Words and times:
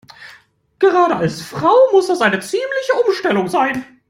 Gerade 0.79 1.15
als 1.15 1.43
Frau 1.43 1.75
muss 1.91 2.07
das 2.07 2.21
eine 2.21 2.39
ziemliche 2.39 2.93
Umstellung 3.05 3.47
sein. 3.47 3.85